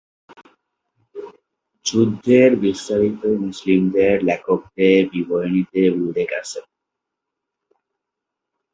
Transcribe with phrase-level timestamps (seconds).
[1.85, 6.59] যুদ্ধের বিস্তারিত মুসলিমদের লেখকদের বিবরণীতে উল্লেখ আছে।